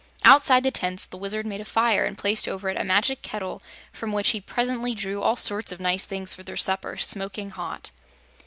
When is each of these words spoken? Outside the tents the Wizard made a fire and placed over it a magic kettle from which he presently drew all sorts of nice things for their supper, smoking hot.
Outside 0.25 0.63
the 0.63 0.71
tents 0.71 1.05
the 1.05 1.15
Wizard 1.15 1.45
made 1.45 1.61
a 1.61 1.63
fire 1.63 2.05
and 2.05 2.17
placed 2.17 2.47
over 2.47 2.69
it 2.69 2.79
a 2.79 2.83
magic 2.83 3.21
kettle 3.21 3.61
from 3.91 4.11
which 4.11 4.29
he 4.31 4.41
presently 4.41 4.95
drew 4.95 5.21
all 5.21 5.35
sorts 5.35 5.71
of 5.71 5.79
nice 5.79 6.07
things 6.07 6.33
for 6.33 6.41
their 6.41 6.57
supper, 6.57 6.97
smoking 6.97 7.51
hot. 7.51 7.91